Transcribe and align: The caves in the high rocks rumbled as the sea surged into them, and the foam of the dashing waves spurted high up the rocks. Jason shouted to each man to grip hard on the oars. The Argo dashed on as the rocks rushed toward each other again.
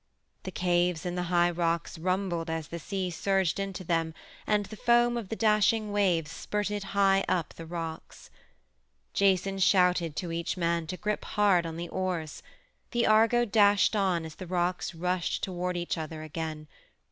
The 0.41 0.51
caves 0.51 1.05
in 1.05 1.13
the 1.13 1.21
high 1.29 1.51
rocks 1.51 1.99
rumbled 1.99 2.49
as 2.49 2.69
the 2.69 2.79
sea 2.79 3.11
surged 3.11 3.59
into 3.59 3.83
them, 3.83 4.15
and 4.47 4.65
the 4.65 4.75
foam 4.75 5.15
of 5.15 5.29
the 5.29 5.35
dashing 5.35 5.91
waves 5.91 6.31
spurted 6.31 6.85
high 6.97 7.23
up 7.29 7.53
the 7.53 7.67
rocks. 7.67 8.31
Jason 9.13 9.59
shouted 9.59 10.15
to 10.15 10.31
each 10.31 10.57
man 10.57 10.87
to 10.87 10.97
grip 10.97 11.23
hard 11.23 11.67
on 11.67 11.77
the 11.77 11.87
oars. 11.89 12.41
The 12.89 13.05
Argo 13.05 13.45
dashed 13.45 13.95
on 13.95 14.25
as 14.25 14.33
the 14.33 14.47
rocks 14.47 14.95
rushed 14.95 15.43
toward 15.43 15.77
each 15.77 15.99
other 15.99 16.23
again. 16.23 16.67